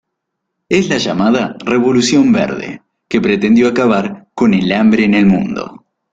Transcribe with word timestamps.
Es 0.67 0.89
la 0.89 0.97
llamada 0.97 1.55
revolución 1.63 2.31
verde, 2.31 2.81
que 3.07 3.21
pretendió 3.21 3.67
acabar 3.67 4.25
con 4.33 4.55
el 4.55 4.71
hambre 4.71 5.05
en 5.05 5.13
el 5.13 5.27
mundo. 5.27 5.85